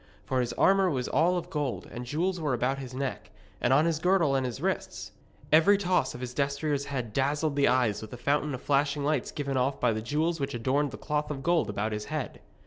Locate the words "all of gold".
1.07-1.87